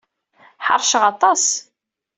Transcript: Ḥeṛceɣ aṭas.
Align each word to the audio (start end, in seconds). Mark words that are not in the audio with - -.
Ḥeṛceɣ 0.65 1.03
aṭas. 1.11 1.43